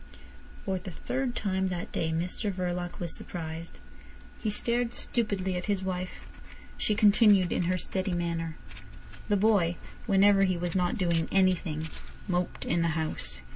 [0.65, 3.79] For the third time that day Mr Verloc was surprised.
[4.41, 6.25] He stared stupidly at his wife.
[6.75, 8.57] She continued in her steady manner.
[9.29, 9.77] The boy,
[10.07, 11.87] whenever he was not doing anything,
[12.27, 13.41] moped in the house.